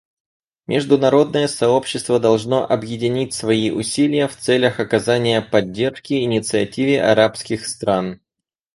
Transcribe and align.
Международное 0.65 1.47
сообщество 1.47 2.19
должно 2.19 2.65
объединить 2.67 3.35
свои 3.35 3.69
усилия 3.69 4.27
в 4.27 4.35
целях 4.35 4.79
оказания 4.79 5.43
поддержки 5.43 6.15
инициативе 6.23 7.03
арабских 7.03 7.67
стран. 7.67 8.19